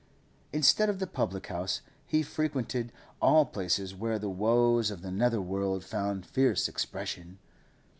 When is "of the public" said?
0.89-1.45